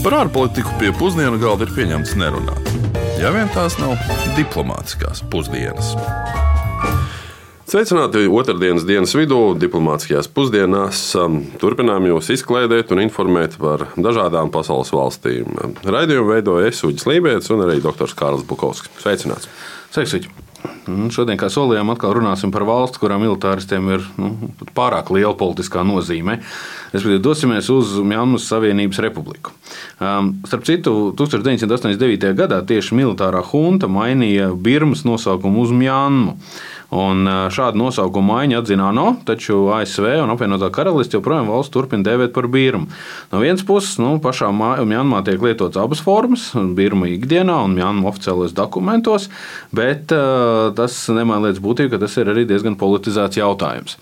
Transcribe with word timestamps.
Par 0.00 0.14
ārpolitiku 0.16 0.72
pie 0.80 0.94
pusdienu 0.96 1.36
galda 1.36 1.66
ir 1.66 1.72
pieņemts 1.76 2.14
nerunāt. 2.16 2.70
Ja 3.20 3.28
vien 3.34 3.50
tās 3.52 3.74
nav 3.76 4.00
diplomātiskās 4.32 5.20
pusdienas. 5.28 5.90
Sveicināti 7.68 8.24
otrdienas 8.32 8.86
dienas 8.88 9.12
vidū, 9.12 9.52
diplomātiskajās 9.60 10.30
pusdienās. 10.32 11.04
Turpinām 11.60 12.08
jūs 12.08 12.32
izklaidēt 12.32 12.96
un 12.96 13.04
informēt 13.04 13.60
par 13.60 13.90
dažādām 14.00 14.48
pasaules 14.54 14.94
valstīm. 14.96 15.52
Raidījumu 15.84 16.32
veidoja 16.32 16.72
Esuģis 16.72 17.04
Lībijams 17.10 17.52
un 17.52 17.66
arī 17.68 17.82
dr. 17.84 18.16
Kārls 18.16 18.48
Bukovskis. 18.48 18.96
Sveicināts! 19.04 19.52
Sveicināts! 19.92 20.49
Šodien, 21.14 21.38
kā 21.38 21.50
solījām, 21.52 21.92
atkal 21.92 22.14
runāsim 22.16 22.50
par 22.52 22.64
valsts, 22.68 22.98
kurām 23.00 23.22
militāristiem 23.24 23.90
ir 23.94 24.04
nu, 24.20 24.30
pārāk 24.76 25.12
liela 25.14 25.32
politiskā 25.38 25.84
nozīme. 25.86 26.38
Respektīvi, 26.90 27.22
dosimies 27.22 27.68
uz 27.72 27.92
Mjanmas 28.02 28.48
Savienības 28.50 29.00
republiku. 29.04 29.54
Um, 30.00 30.32
starp 30.48 30.66
citu, 30.66 31.12
1989. 31.18 32.32
gadā 32.38 32.60
tieši 32.66 32.98
militārā 32.98 33.44
junta 33.52 33.90
mainīja 33.90 34.50
Birmas 34.56 35.04
nosaukumu 35.06 35.66
uz 35.66 35.74
Mjanmu. 35.76 36.36
Un 36.90 37.28
šādu 37.54 37.78
nosaukumu 37.78 38.34
maiņu 38.34 38.58
atzina 38.58 38.88
ANO, 38.90 39.12
taču 39.26 39.68
ASV 39.76 40.08
un 40.24 40.32
apvienotā 40.34 40.72
karalists 40.74 41.14
joprojām 41.14 41.46
valsts 41.50 41.70
turpina 41.74 42.02
dēvēt 42.08 42.34
par 42.34 42.48
Birmu. 42.50 42.88
No 43.30 43.42
vienas 43.42 43.62
puses, 43.66 43.94
nu, 44.02 44.16
pašā 44.22 44.50
Mjanmā 44.50 45.22
tiek 45.26 45.42
lietotas 45.42 45.78
abas 45.78 46.02
formas- 46.02 46.48
Birma 46.78 47.06
ikdienā 47.12 47.60
un 47.64 47.76
Mjanma 47.78 48.10
oficiālajos 48.10 48.56
dokumentos, 48.58 49.28
bet 49.70 50.10
uh, 50.10 50.74
tas 50.74 50.98
nemaina 51.14 51.46
lietas 51.46 51.62
būtību, 51.62 51.94
ka 51.94 52.02
tas 52.02 52.16
ir 52.18 52.32
arī 52.32 52.46
diezgan 52.50 52.74
politizēts 52.80 53.38
jautājums. 53.38 53.96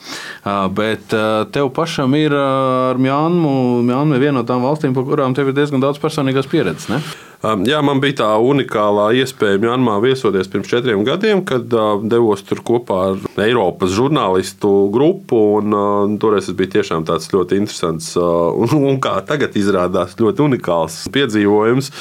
Uh, 0.45 0.67
bet 0.73 1.13
uh, 1.13 1.45
tev 1.53 1.69
pašam 1.77 2.17
ir 2.17 2.33
ar 2.33 2.97
Mjanmu, 2.97 3.83
Mjanma 3.85 4.17
ir 4.17 4.29
viena 4.29 4.41
no 4.41 4.49
tām 4.49 4.65
valstīm, 4.65 4.97
par 4.97 5.05
kurām 5.05 5.37
tev 5.37 5.53
ir 5.53 5.61
diezgan 5.61 5.85
daudz 5.85 6.01
personīgās 6.01 6.49
pieredzes. 6.49 6.89
Ne? 6.89 7.03
Um, 7.39 7.63
jā, 7.69 7.79
man 7.87 8.01
bija 8.03 8.17
tā 8.25 8.29
unikālā 8.43 9.13
iespēja 9.21 9.61
Mjanmā 9.63 10.01
viesoties 10.03 10.49
pirms 10.51 10.71
četriem 10.73 11.05
gadiem, 11.07 11.45
kad 11.47 11.71
uh, 11.71 12.01
devos 12.03 12.43
tur 12.43 12.65
kopā 12.67 12.97
ar 13.13 13.45
Eiropas 13.45 13.93
žurnālistu 13.95 14.73
grupu. 14.91 15.39
Un, 15.61 15.77
uh, 15.77 16.17
toreiz 16.19 16.49
tas 16.49 16.59
bija 16.59 16.75
tiešām 16.79 17.07
tāds 17.07 17.31
ļoti 17.31 17.61
interesants 17.61 18.11
uh, 18.19 18.51
un, 18.59 18.75
un, 18.81 18.99
kā 19.03 19.15
tagad 19.29 19.55
izrādās, 19.61 20.19
ļoti 20.19 20.47
unikāls 20.49 20.99
piedzīvojums. 21.15 21.93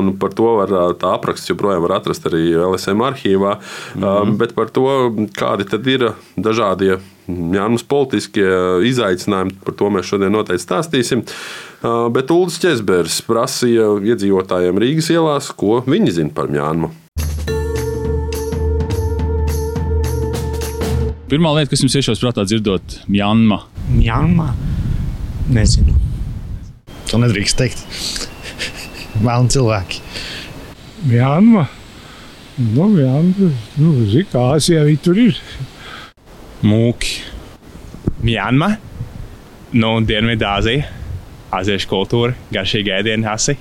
Un 0.00 0.14
par 0.22 0.32
to 0.38 0.56
var 0.62 0.72
tā 0.96 1.12
apraksts 1.12 1.52
joprojām 1.52 1.84
var 1.84 1.98
atrast 1.98 2.30
arī 2.30 2.48
LSM 2.56 3.04
arhīvā. 3.04 3.58
Mm 3.94 4.02
-hmm. 4.02 4.36
Bet 4.40 4.54
par 4.54 4.72
to, 4.72 5.12
kādi 5.36 5.68
tad 5.68 5.86
ir 5.86 6.12
dažādie 6.36 7.00
Jānis 7.54 7.84
politiskie 7.86 8.48
izaicinājumi, 8.90 9.58
par 9.64 9.76
to 9.78 9.90
mēs 9.92 10.08
šodien 10.10 10.32
noteikti 10.34 10.64
stāstīsim. 10.66 11.24
Bet 12.14 12.32
Ulris 12.34 12.60
Česbergs 12.62 13.20
prasīja 13.26 13.92
iedzīvotājiem 14.12 14.80
Rīgas 14.82 15.10
ielās, 15.14 15.52
ko 15.56 15.80
viņi 15.86 16.18
zina 16.20 16.34
par 16.36 16.52
Jānu. 16.52 16.92
Pirmā 21.30 21.52
lieta, 21.54 21.70
kas 21.70 21.84
jums 21.84 21.94
iešaus 21.94 22.18
prātā 22.18 22.42
dzirdot 22.42 22.96
Mjanma. 23.06 23.60
Mjanma? 23.94 24.48
Nezinu. 25.54 25.94
To 27.10 27.20
nedrīkst 27.22 27.58
teikt. 27.60 27.84
Melni 29.22 29.54
cilvēki. 29.54 30.02
Mjanma? 31.06 31.68
Nu, 32.60 32.88
Mjanma, 32.92 33.52
nu, 33.78 33.92
zina, 34.10 34.42
Āzija 34.56 34.82
arī 34.82 34.98
tur 35.00 35.16
ir 35.22 35.38
mūki. 36.66 37.19
Mjanma, 38.30 38.68
nu, 39.74 39.88
Dienvidāzija, 40.06 40.86
aziešu 41.58 41.90
kultūra, 41.90 42.36
garšīgi 42.54 42.94
ēdieni, 43.00 43.26
asi. 43.26 43.56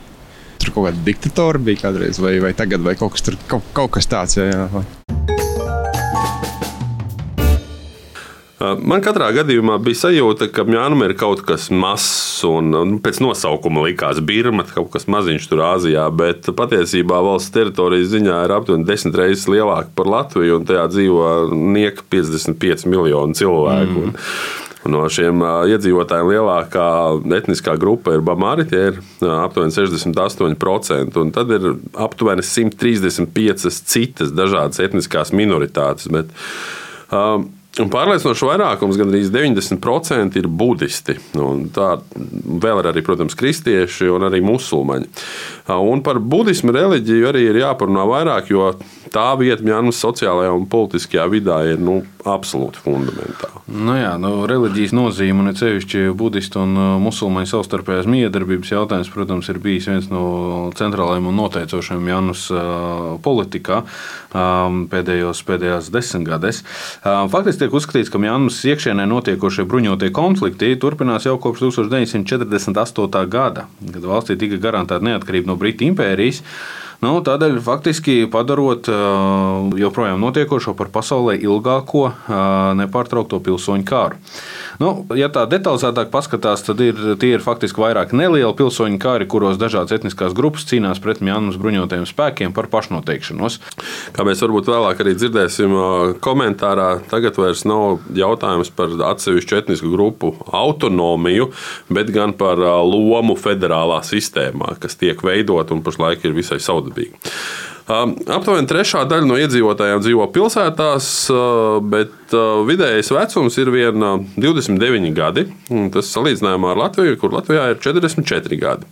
Tur 0.61 0.75
kaut 0.75 0.89
kāda 0.89 1.05
diktatūra 1.07 1.61
bija 1.63 1.87
kādreiz, 1.87 2.21
vai, 2.21 2.35
vai 2.43 2.53
tagad, 2.53 2.85
vai 2.85 2.93
kaut 2.99 3.15
kas, 3.15 3.25
tur, 3.25 3.39
kaut, 3.49 3.65
kaut 3.73 3.95
kas 3.97 4.09
tāds. 4.11 4.37
Jā, 4.37 4.51
jā. 4.53 4.83
Man 8.59 8.99
katrā 8.99 9.29
gadījumā 9.31 9.77
bija 9.79 10.01
sajūta, 10.01 10.49
ka 10.51 10.65
Mjanma 10.67 11.07
ir 11.07 11.13
kaut 11.17 11.45
kas 11.47 11.69
mazs 11.71 12.43
un 12.45 12.73
nu, 12.75 12.97
pēc 12.99 13.21
nosaukuma 13.23 13.85
likās 13.87 14.19
Birma, 14.19 14.65
kaut 14.67 14.91
kas 14.91 15.07
maziņš 15.09 15.47
tur 15.47 15.63
Āzijā, 15.63 16.03
bet 16.11 16.51
patiesībā 16.59 17.21
valsts 17.23 17.55
teritorijas 17.55 18.11
ziņā 18.11 18.41
ir 18.45 18.53
aptuveni 18.59 18.85
desmit 18.85 19.15
reizes 19.15 19.47
lielāka 19.47 19.95
par 19.95 20.11
Latviju 20.11 20.59
un 20.59 20.67
tajā 20.67 20.89
dzīvo 20.91 21.29
nieka 21.55 22.03
55 22.11 22.83
miljonu 22.91 23.39
cilvēku. 23.39 24.09
Mm. 24.09 24.27
No 24.87 25.03
šiem 25.11 25.41
iedzīvotājiem 25.43 26.29
lielākā 26.31 26.87
etniskā 27.35 27.73
grupa 27.79 28.13
ir 28.15 28.23
Bamari, 28.23 28.63
tie 28.69 28.85
ir 28.93 28.99
aptuveni 29.27 29.75
68%. 29.75 31.19
Un 31.19 31.33
tad 31.35 31.51
ir 31.51 31.73
aptuveni 31.99 32.45
135 32.45 33.67
citas 33.91 34.31
dažādas 34.31 34.79
etniskās 34.83 35.33
minoritātes. 35.35 36.07
Bet, 36.13 36.31
um, 37.11 37.49
pārliecinoši 37.87 38.47
vairākums, 38.49 38.97
gandrīz 38.99 39.29
90% 39.31 40.35
ir 40.41 40.49
budisti. 40.51 41.15
Tā 41.75 41.89
vēl 42.11 42.81
ir 42.81 42.89
arī, 42.91 43.03
protams, 43.05 43.37
kristieši 43.39 44.09
un 44.11 44.27
arī 44.27 44.41
musulmaņi. 44.43 45.07
Un 45.69 46.03
par 46.03 46.19
budismu 46.19 46.73
reliģiju 46.75 47.29
arī 47.29 47.45
ir 47.47 47.61
jāparunā 47.61 48.03
vairāk, 48.09 48.51
jo 48.51 48.73
tā 49.13 49.29
vieta 49.39 49.63
Mjanmas 49.63 50.01
sociālajā 50.03 50.51
un 50.57 50.67
politiskajā 50.69 51.27
vidē 51.31 51.59
ir 51.71 51.79
nu, 51.79 52.01
absolūti 52.27 52.81
fundamentāla. 52.83 53.63
Nu 53.71 53.95
jā, 53.95 54.11
nu, 54.21 54.31
reliģijas 54.49 54.91
nozīme 54.97 55.45
un 55.45 55.55
ceļšķi 55.55 56.09
budistu 56.19 56.63
un 56.65 56.75
musulmaņu 57.05 57.51
savstarpējās 57.53 58.09
miedarbības 58.09 58.73
jautājums, 58.73 59.11
protams, 59.13 59.49
ir 59.49 59.61
bijis 59.63 59.87
viens 59.89 60.09
no 60.11 60.23
centrālajiem 60.77 61.29
un 61.31 61.39
noteicošiem 61.39 62.03
Mjanmas 62.03 62.47
politikā 63.23 63.81
pēdējos, 64.91 65.45
pēdējās 65.47 65.89
desmitgadēs. 65.93 66.63
Faktiski 67.05 67.68
tiek 67.69 67.77
uzskatīts, 67.77 68.09
ka 68.09 68.17
Mjanmas 68.17 68.57
iekšienē 68.65 69.05
notiekošie 69.05 69.67
bruņotie 69.69 70.09
konflikti 70.15 70.73
turpinās 70.81 71.27
jau 71.27 71.37
kopš 71.37 71.67
1948. 71.67 73.29
gada, 73.29 73.67
kad 73.93 74.07
valstī 74.09 74.37
tika 74.39 74.57
garantēta 74.57 75.05
neatkarība 75.05 75.51
no 75.51 75.55
Britu 75.55 75.85
impērijas. 75.85 76.41
Nu, 76.99 77.13
tādēļ 77.23 77.61
faktiski 77.63 78.25
padarot 78.27 78.89
joprojām 79.79 80.19
notiekošo 80.19 80.73
par 80.75 80.89
pasaulē 80.91 81.37
ilgāko 81.39 82.09
nepārtraukto 82.75 83.39
pilsoņu 83.45 83.85
kāru. 83.87 84.17
Nu, 84.83 84.89
ja 85.15 85.29
tā 85.31 85.45
detalizētāk 85.47 86.11
paskatās, 86.11 86.65
tad 86.67 86.81
ir, 86.83 86.99
tie 87.19 87.33
ir 87.37 87.43
faktiski 87.43 87.79
vairāk 87.79 88.11
nelieli 88.15 88.51
pilsoņu 88.59 88.99
kari, 88.99 89.27
kuros 89.31 89.55
dažādas 89.59 89.95
etniskās 89.95 90.35
grupas 90.35 90.67
cīnās 90.67 90.99
pret 91.03 91.23
Mjanmas 91.23 91.55
bruņotajiem 91.59 92.03
spēkiem 92.09 92.55
par 92.55 92.67
pašnoteikšanos. 92.71 93.59
Kā 94.15 94.27
mēs 94.27 94.43
varbūt 94.43 94.67
vēlāk 94.71 94.99
arī 94.99 95.15
dzirdēsim 95.15 95.75
komentārā, 96.23 96.89
tagad 97.11 97.39
vairs 97.39 97.63
nav 97.67 98.03
jautājums 98.15 98.73
par 98.75 98.91
atsevišķu 99.13 99.59
etnisku 99.61 99.93
grupu 99.95 100.33
autonomiju, 100.51 101.51
bet 101.91 102.11
gan 102.15 102.35
par 102.35 102.59
lomu 102.59 103.39
federālā 103.39 104.03
sistēmā, 104.07 104.75
kas 104.83 104.99
tiek 104.99 105.23
veidot 105.23 105.71
un 105.71 105.83
pašlaik 105.83 106.27
ir 106.27 106.35
visai 106.35 106.59
saudabīga. 106.59 106.88
Aptuveni 107.89 108.69
trešā 108.69 109.01
daļa 109.09 109.25
no 109.25 109.37
iedzīvotājiem 109.41 110.01
dzīvo 110.03 110.27
pilsētās, 110.33 111.07
bet 111.89 112.35
vidējais 112.69 113.09
vecums 113.15 113.57
ir 113.57 113.71
vien 113.73 114.05
29 114.37 115.13
gadi. 115.17 115.47
Tas 115.95 116.11
salīdzinājumā 116.13 116.75
ar 116.75 116.83
Latviju, 116.83 117.17
kur 117.21 117.33
Latvijā 117.33 117.71
ir 117.73 117.81
44 117.81 118.59
gadi. 118.61 118.85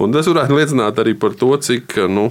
Un 0.00 0.16
tas 0.16 0.30
varētu 0.30 0.56
liecināt 0.56 1.02
arī 1.02 1.12
par 1.20 1.36
to, 1.36 1.52
cik 1.60 1.98
nu, 2.08 2.30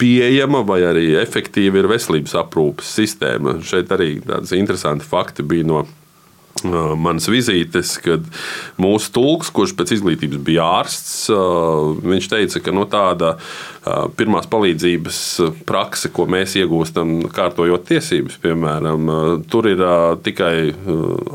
pieejama 0.00 0.64
vai 0.66 0.80
arī 0.82 1.12
efektīva 1.20 1.78
ir 1.78 1.86
veselības 1.94 2.34
aprūpes 2.42 2.90
sistēma. 2.98 3.60
Šeit 3.62 3.94
arī 3.94 4.16
tādi 4.26 4.58
interesanti 4.58 5.06
fakti 5.06 5.46
bija 5.46 5.68
no 5.68 5.84
manas 6.98 7.28
vizītes, 7.30 7.96
kad 8.04 8.26
mūsu 8.80 9.12
tulks, 9.14 9.52
kurš 9.54 9.76
pēc 9.78 9.96
izglītības 9.96 10.42
bija 10.46 10.66
ārsts, 10.80 11.30
viņš 12.06 12.30
teica, 12.32 12.62
ka 12.62 12.74
no 12.74 12.84
nu, 12.84 12.90
tāda 12.90 13.36
pirmās 14.18 14.48
palīdzības 14.50 15.18
prakse, 15.66 16.10
ko 16.14 16.26
mēs 16.30 16.56
iegūstam, 16.58 17.28
kārtojot 17.34 17.86
tiesības, 17.86 18.38
piemēram, 18.42 19.10
tur 19.50 19.68
ir 19.70 19.82
tikai 20.26 20.56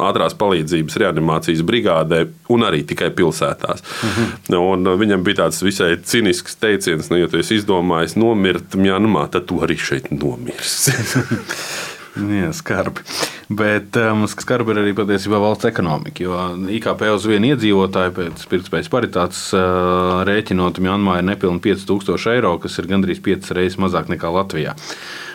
ātrās 0.09 0.35
palīdzības 0.39 0.99
reanimācijas 0.99 1.63
brigādē 1.67 2.25
un 2.51 2.67
arī 2.67 2.83
tikai 2.87 3.11
pilsētās. 3.15 3.85
Mhm. 4.09 4.59
Un 4.61 4.91
viņam 4.99 5.23
bija 5.23 5.45
tāds 5.45 5.61
visai 5.63 5.93
cinisks 6.03 6.59
teiciens, 6.59 7.09
nu, 7.11 7.21
ja 7.21 7.31
tu 7.31 7.39
esi 7.39 7.61
izdomājis 7.61 8.17
nomirt 8.19 8.75
Mjanmā, 8.75 9.27
tad 9.31 9.47
tu 9.49 9.61
arī 9.63 9.79
šeit 9.79 10.11
nomirsi. 10.11 10.95
Jā, 12.41 12.51
skarbi. 12.55 13.03
Bet 13.51 13.97
um, 13.99 14.23
skarbi 14.31 14.71
ir 14.73 14.81
arī 14.83 14.93
patiesībā 14.95 15.39
valsts 15.43 15.67
ekonomika. 15.67 16.23
Jo 16.23 16.37
IKP 16.71 17.07
uz 17.11 17.25
vienu 17.27 17.51
iedzīvotāju 17.51 18.13
pēc 18.15 18.45
pirktspējas 18.51 18.91
paritātes 18.91 19.41
uh, 19.55 20.21
rēķinot 20.27 20.79
Mjanmā 20.83 21.19
ir 21.19 21.27
nepilnīgi 21.27 21.73
5000 21.73 22.35
eiro, 22.35 22.55
kas 22.63 22.79
ir 22.79 22.87
gandrīz 22.91 23.19
5 23.23 23.51
reizes 23.57 23.79
mazāk 23.81 24.11
nekā 24.11 24.31
Latvijā. 24.31 24.77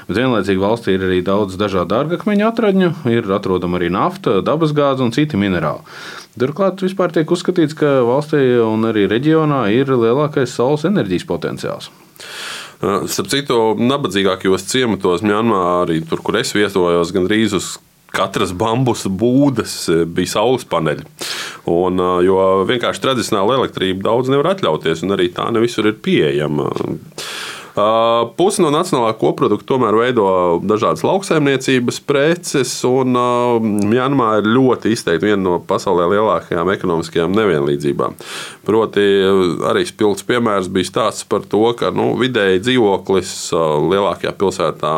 Bet 0.06 0.20
vienlaicīgi 0.20 0.62
valstī 0.62 0.94
ir 0.94 1.04
arī 1.08 1.18
daudz 1.26 1.56
dažādu 1.58 1.90
dārgakmeņu 1.90 2.46
atradņu, 2.46 2.90
ir 3.10 3.26
atrodama 3.34 3.80
arī 3.80 3.90
nafta, 3.90 4.38
dabasgāze 4.46 5.02
un 5.02 5.12
citi 5.16 5.40
minerāli. 5.40 5.82
Turklāt 6.38 6.84
vispār 6.84 7.12
tiek 7.16 7.30
uzskatīts, 7.32 7.74
ka 7.76 8.04
valstī 8.06 8.42
un 8.62 8.86
arī 8.86 9.08
reģionā 9.10 9.66
ir 9.74 9.90
lielākais 9.90 10.52
saules 10.52 10.86
enerģijas 10.86 11.26
potenciāls. 11.26 11.90
Starp 12.82 13.30
citu, 13.32 13.58
nabadzīgākajos 13.80 14.66
ciematos, 14.68 15.24
Mjanmā, 15.24 15.60
arī 15.86 16.02
tur, 16.04 16.20
kur 16.24 16.36
es 16.40 16.52
viesojos, 16.56 17.12
gandrīz 17.14 17.56
uz 17.56 17.76
katras 18.16 18.52
bambusa 18.56 19.10
būdas 19.12 19.74
bija 20.12 20.36
saules 20.36 20.64
paneļi. 20.68 21.04
Un, 21.72 22.00
jo 22.24 22.38
vienkārši 22.68 23.02
tradicionāla 23.02 23.58
elektrība 23.60 24.08
daudz 24.10 24.30
nevar 24.32 24.54
atļauties, 24.54 25.02
un 25.04 25.16
arī 25.16 25.30
tā 25.34 25.48
ne 25.52 25.62
visur 25.64 25.88
ir 25.88 25.98
pieejama. 26.04 26.70
Pusi 27.76 28.62
no 28.64 28.70
nacionālā 28.72 29.12
koprodukta 29.20 29.68
tomēr 29.68 29.98
veido 29.98 30.26
dažādas 30.64 31.02
lauksaimniecības 31.04 31.98
preces, 32.08 32.72
un 32.88 33.12
Mjanmā 33.90 34.30
ir 34.40 34.48
ļoti 34.54 34.94
izteikti 34.96 35.28
viena 35.28 35.42
no 35.44 35.58
pasaulē 35.60 36.06
lielākajām 36.14 36.72
ekonomiskajām 36.72 37.36
nevienlīdzībām. 37.36 38.16
Proti, 38.64 39.04
arī 39.68 39.84
spilgts 39.88 40.24
piemērs 40.24 40.72
bija 40.72 40.88
stāsts 40.88 41.28
par 41.28 41.44
to, 41.44 41.66
ka 41.76 41.92
nu, 41.92 42.14
vidēji 42.20 42.64
dzīvoklis 42.64 43.34
lielākajā 43.92 44.32
pilsētā 44.40 44.94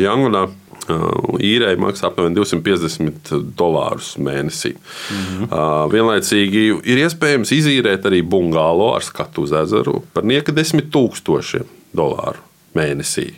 Jangunā 0.00 0.46
īrēji 0.86 1.80
maksā 1.82 2.08
aptuveni 2.08 2.38
250 2.38 3.32
dolārus 3.58 4.14
mēnesī. 4.22 4.76
Uh, 4.76 5.84
vienlaicīgi 5.92 6.66
ir 6.86 7.00
iespējams 7.02 7.52
izīrēt 7.56 8.06
arī 8.08 8.22
bungālo 8.22 8.92
ar 8.94 9.04
skatu 9.04 9.44
uz 9.44 9.54
ezeru 9.64 10.04
par 10.14 10.24
nieka 10.24 10.54
desmit 10.54 10.92
tūkstošiem 10.94 11.75
dolāru 11.96 12.42
mēnesī. 12.76 13.30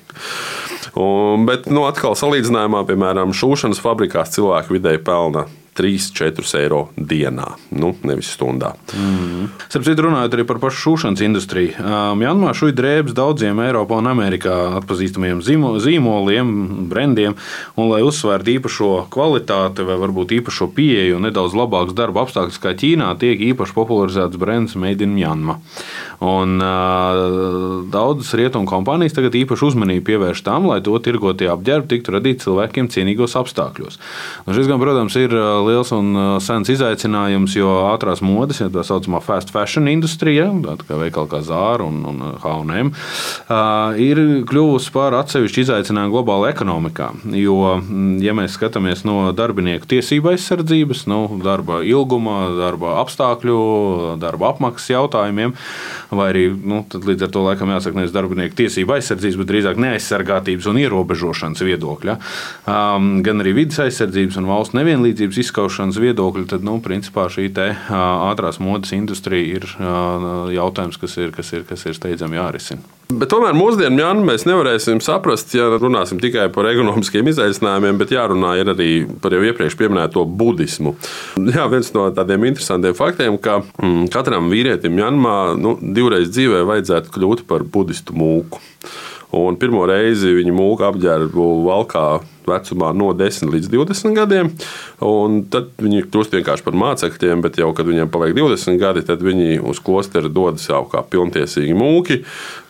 Un, 0.99 1.45
bet, 1.47 1.69
nu, 1.71 1.85
atkal 1.87 2.17
salīdzinājumā, 2.19 2.83
piemēram, 2.89 3.35
šūšanas 3.37 3.81
fabrikās 3.83 4.35
cilvēki 4.35 4.79
vidēji 4.79 5.03
pelna 5.07 5.47
3-4 5.79 6.45
eiro 6.59 6.81
dienā, 6.97 7.53
nu, 7.79 7.93
nevis 8.07 8.33
stundā. 8.35 8.73
Mm. 8.95 9.49
Sapratu, 9.69 10.07
runājot 10.09 10.35
arī 10.37 10.47
par 10.49 10.61
pašu 10.63 10.83
šūšanas 10.85 11.23
industriju. 11.27 11.77
Janmā 12.25 12.55
šūja 12.57 12.77
drēbes 12.79 13.17
daudziem 13.17 13.63
Eiropā 13.63 14.01
un 14.03 14.11
Amerikā 14.11 14.57
atpazīstamiem 14.81 15.43
zīmoliem, 15.45 16.53
brendiem, 16.91 17.37
un 17.79 17.93
lai 17.93 18.03
uzsvērtu 18.07 18.57
īpašo 18.57 18.91
kvalitāti 19.15 19.87
vai 19.87 19.99
varbūt 20.03 20.35
īpašo 20.41 20.71
pieeju 20.75 21.19
un 21.19 21.29
nedaudz 21.29 21.57
labākus 21.59 21.97
darba 21.99 22.27
apstākļus 22.27 22.61
kā 22.63 22.75
Ķīnā, 22.79 23.13
tiek 23.21 23.41
īpaši 23.53 23.75
popularizēts 23.77 24.39
brands 24.41 24.77
Made 24.79 25.05
in 25.05 25.17
Janma. 25.19 25.59
Un, 26.19 26.59
uh, 26.59 27.85
daudzas 27.93 28.33
rietumu 28.39 28.67
kompānijas 28.69 29.15
tagad 29.15 29.37
īpaši 29.39 29.69
uzmanību 29.71 30.05
pievērš 30.09 30.43
tam, 30.47 30.67
lai 30.71 30.81
to 30.85 30.97
tirgotie 31.03 31.47
apģērbi 31.53 31.91
tiktu 31.93 32.15
radīti 32.15 32.47
cilvēkiem 32.47 32.91
cienīgos 32.91 33.37
apstākļos. 33.39 34.01
Un 34.47 34.57
šis, 34.57 34.69
gan, 34.71 34.83
protams, 34.83 35.15
ir 35.21 35.35
liels 35.69 35.93
un 35.97 36.17
sens 36.45 36.71
izaicinājums, 36.73 37.57
jo 37.59 37.71
ātrās 37.91 38.23
modes, 38.25 38.63
ja 38.63 38.71
tā 38.73 38.85
saucamā 38.87 39.21
fast 39.25 39.53
fashion 39.55 39.89
industrija, 39.91 40.49
kā 40.89 40.99
veikala 41.01 41.31
kā 41.31 41.43
Zāra 41.45 41.87
un, 41.87 42.01
un 42.09 42.23
H&M, 42.43 42.93
uh, 42.93 43.99
ir 44.01 44.21
kļuvusi 44.49 44.93
par 44.95 45.17
atsevišķu 45.19 45.65
izaicinājumu 45.65 46.15
globālajā 46.17 46.55
ekonomikā. 46.57 47.11
Jo, 47.39 47.79
ja 48.23 48.35
mēs 48.37 48.57
skatāmies 48.59 49.05
no 49.09 49.31
darbinieku 49.37 49.89
tiesību 49.91 50.33
aizsardzības, 50.35 51.05
nu, 51.11 51.21
darba 51.45 51.81
ilguma, 51.87 52.39
darba 52.59 52.97
apstākļu, 53.03 53.59
darba 54.23 54.53
apmaksas 54.53 54.93
jautājumiem, 54.95 55.55
vai 56.11 56.31
arī 56.33 56.45
nu, 56.53 56.83
līdz 56.93 57.29
ar 57.29 57.35
to 57.35 57.45
laikam 57.47 57.73
jāsaka 57.75 58.01
nevis 58.01 58.15
darbinieku 58.15 58.59
tiesību 58.59 58.97
aizsardzības, 58.99 59.41
bet 59.43 59.51
drīzāk 59.53 59.81
neaizsargātības 59.85 60.69
un 60.71 60.81
ierobežošanas 60.83 61.65
viedokļa, 61.69 62.19
um, 62.65 63.11
gan 63.27 63.45
arī 63.45 63.55
vidas 63.63 63.83
aizsardzības 63.87 64.39
un 64.41 64.49
valsts 64.51 64.77
nevienlīdzības 64.79 65.43
izskaušanas 65.59 65.99
viedokļa, 65.99 66.45
tad 66.53 66.63
nu, 66.63 66.77
principā 66.83 67.27
šī 67.33 67.49
te, 67.55 67.73
ātrās 67.91 68.61
modes 68.63 68.93
industrija 68.95 69.59
ir 69.59 69.67
jautājums, 70.55 70.99
kas 71.01 71.17
ir, 71.19 71.33
kas 71.35 71.51
ir, 71.53 71.65
kas 71.67 71.83
ir 71.87 71.97
steidzami 71.99 72.39
jārisina. 72.39 72.85
Bet 73.09 73.31
tomēr 73.33 73.57
mūsdienu 73.57 74.03
Jānu 74.03 74.23
mēs 74.29 74.45
nevarēsim 74.47 75.01
saprast, 75.03 75.55
ja 75.57 75.67
runāsim 75.81 76.21
tikai 76.21 76.47
par 76.53 76.69
ekonomiskiem 76.71 77.31
izaicinājumiem, 77.33 77.99
bet 77.99 78.13
jārunā 78.13 78.53
arī 78.61 78.91
par 79.23 79.35
jau 79.35 79.43
iepriekš 79.49 79.79
minēto 79.81 80.27
budismu. 80.29 80.95
Jā, 81.57 81.67
viens 81.73 81.91
no 81.97 82.07
tādiem 82.15 82.45
interesantiem 82.51 82.95
faktiem, 82.95 83.41
ka 83.41 83.63
mm, 83.65 84.11
katram 84.15 84.53
vīrietim 84.53 85.01
Janmā 85.01 85.39
nu, 85.59 85.79
divreiz 85.81 86.31
dzīvē 86.31 86.63
vajadzētu 86.69 87.17
kļūt 87.17 87.47
par 87.49 87.65
budistu 87.65 88.15
mūku. 88.15 88.61
Un 89.39 89.57
pirmo 89.61 89.83
reizi 89.89 90.31
viņa 90.37 90.53
mūka 90.57 90.93
apģērbu 90.93 91.49
valkā 91.67 92.09
vecumā 92.51 92.93
no 92.97 93.13
10 93.17 93.53
līdz 93.55 93.71
20 93.73 94.17
gadiem. 94.17 94.53
Tad 95.53 95.73
viņi 95.81 96.07
kļūst 96.09 96.37
vienkārši 96.39 96.67
par 96.67 96.79
mācekļiem, 96.83 97.43
bet 97.45 97.61
jau 97.61 97.71
kad 97.77 97.89
viņiem 97.89 98.13
paliek 98.13 98.37
20 98.39 98.81
gadi, 98.81 99.05
tad 99.07 99.25
viņi 99.25 99.61
uz 99.63 99.83
klosteru 99.85 100.33
dodas 100.33 100.69
jau 100.69 100.85
kā 100.91 101.05
pilntiesīgi 101.07 101.77
mūki. 101.79 102.23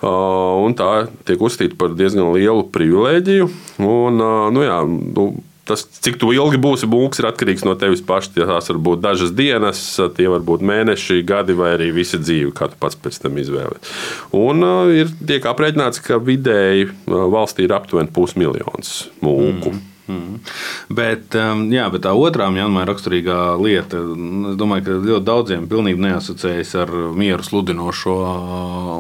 Tā 0.03 0.93
tiek 1.29 1.45
uzskatīta 1.45 1.79
par 1.81 1.95
diezgan 1.99 2.33
lielu 2.37 2.67
privilēģiju. 2.75 3.53
Un, 3.85 4.27
nu 4.55 4.67
jā, 4.67 4.83
nu, 4.89 5.31
Tas, 5.69 5.85
cik 6.05 6.23
ilgi 6.25 6.61
būsi 6.63 6.89
būks, 6.91 7.21
ir 7.21 7.29
atkarīgs 7.31 7.67
no 7.69 7.75
tevis 7.79 8.03
paša. 8.05 8.47
Tās 8.49 8.71
var 8.73 8.81
būt 8.89 9.03
dažas 9.05 9.35
dienas, 9.37 9.83
tie 10.17 10.29
var 10.33 10.45
būt 10.47 10.65
mēneši, 10.65 11.21
gadi 11.29 11.57
vai 11.59 11.75
arī 11.77 11.91
visa 11.97 12.21
dzīve, 12.21 12.55
kā 12.57 12.71
tu 12.73 12.81
pats 12.81 12.97
pēc 12.99 13.21
tam 13.25 13.37
izvēlējies. 13.41 13.93
Un 14.39 14.65
uh, 14.65 14.95
ir 15.03 15.13
tiek 15.21 15.45
aprēķināts, 15.49 16.03
ka 16.05 16.21
vidēji 16.23 16.89
valstī 17.09 17.69
ir 17.69 17.77
aptuveni 17.77 18.13
pusmiljons 18.15 18.97
mūku. 19.21 19.75
Mm. 19.75 19.98
Mm. 20.09 20.39
Bet, 20.89 21.35
um, 21.37 21.67
jā, 21.69 21.85
bet 21.93 22.07
tā 22.07 22.15
otrā 22.17 22.47
Janmai 22.57 22.87
raksturīgā 22.89 23.39
lieta, 23.61 24.01
es 24.01 24.57
domāju, 24.57 24.85
ka 24.87 24.95
ļoti 25.05 25.27
daudziem 25.27 25.67
pilnībā 25.69 26.01
neasociējas 26.07 26.71
ar 26.81 26.93
mieru 27.13 27.45
sludinošo 27.45 28.15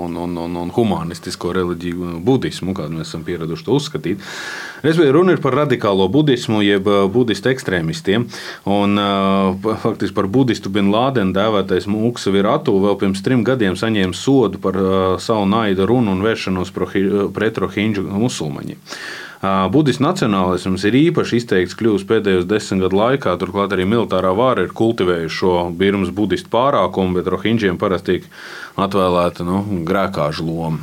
un, 0.05 0.19
un, 0.20 0.34
un, 0.44 0.58
un 0.64 0.72
humanistisko 0.76 1.55
reliģiju, 1.56 2.19
budismu, 2.26 2.75
kādu 2.76 2.99
mēs 2.99 3.08
esam 3.08 3.25
pieraduši 3.25 3.64
to 3.64 3.78
uzskatīt. 3.78 4.26
Respektīvi, 4.84 5.14
runa 5.16 5.32
ir 5.32 5.40
par 5.43 5.56
radikālo 5.58 6.10
budismu, 6.12 6.60
jeb 6.66 6.90
uh, 6.93 7.06
budistu 7.11 7.54
ekstrēmistiem. 7.54 8.26
Un, 8.69 9.00
uh, 9.00 9.78
faktiski 9.81 10.16
par 10.19 10.28
budistu 10.31 10.72
Bin 10.75 10.93
Lādenu 10.93 11.32
dēvētais 11.37 11.88
Mūks 11.88 12.28
Viratu 12.34 12.76
vēl 12.84 12.99
pirms 13.00 13.25
trim 13.25 13.46
gadiem 13.49 13.81
saņēma 13.81 14.16
sodu 14.16 14.61
par 14.61 14.76
uh, 14.76 14.93
savu 15.22 15.49
naidu 15.49 15.88
runu 15.88 16.12
un 16.12 16.20
vēršanos 16.26 16.75
pret 16.76 17.64
rohinģu 17.64 18.04
musulmaņiem. 18.12 18.84
Budismu 19.38 20.08
nacionālisms 20.08 20.82
ir 20.88 20.96
īpaši 20.99 21.38
izteikts 21.38 21.76
kļuvis 21.79 22.06
pēdējos 22.08 22.46
desmit 22.50 22.82
gadu 22.82 22.99
laikā. 22.99 23.37
Turklāt 23.38 23.75
arī 23.76 23.87
militārā 23.87 24.32
vāra 24.35 24.64
ir 24.67 24.75
kultivējusi 24.75 25.37
šo 25.37 25.52
Birmas 25.79 26.11
budistu 26.11 26.50
pārākumu, 26.50 27.14
bet 27.20 27.31
rohinģiem 27.31 27.79
parasti 27.79 28.17
tiek 28.19 28.26
atvēlēta 28.82 29.46
nu, 29.46 29.62
grēkāžu 29.87 30.49
loma. 30.49 30.83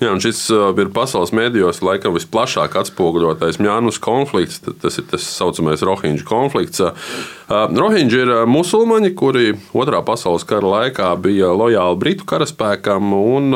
Jā, 0.00 0.14
šis 0.16 0.38
uh, 0.54 0.70
ir 0.80 0.88
pasaules 0.96 1.28
mēdījos 1.36 1.82
laikam 1.84 2.14
visplašāk 2.16 2.72
atspoguļotais 2.80 3.58
Mjānus 3.60 3.98
konflikts. 4.00 4.62
Tas 4.80 4.96
ir 4.96 5.04
tas 5.10 5.26
saucamais 5.28 5.84
Rohinģu 5.84 6.24
konflikts. 6.24 6.80
Uh, 6.80 7.66
Rohinģi 7.76 8.22
ir 8.22 8.32
uh, 8.32 8.44
musulmaņi, 8.48 9.10
kuri 9.18 9.52
otrā 9.76 10.00
pasaules 10.06 10.46
kara 10.48 10.70
laikā 10.72 11.10
bija 11.20 11.50
lojāli 11.52 12.00
Britu 12.00 12.24
karaspēkam 12.32 13.12
un 13.18 13.52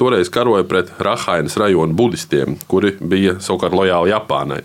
toreiz 0.00 0.32
karoja 0.32 0.64
pret 0.64 0.94
Rahainas 0.96 1.58
rajonu 1.60 1.92
budistiem, 1.98 2.56
kuri 2.72 2.94
bija 2.96 3.36
savukārt 3.44 3.76
lojāli 3.76 4.14
Japānai. 4.14 4.62